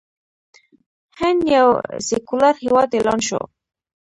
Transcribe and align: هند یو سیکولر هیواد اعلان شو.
هند 1.19 1.39
یو 1.55 1.67
سیکولر 2.07 2.55
هیواد 2.63 2.89
اعلان 2.95 3.19
شو. 3.27 3.41